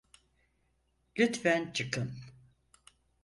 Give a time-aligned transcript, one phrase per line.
[1.17, 2.13] Lütfen çıkın.